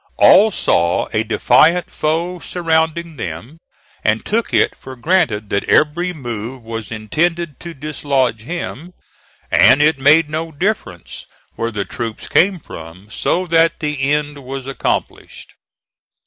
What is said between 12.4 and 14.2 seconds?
from so that the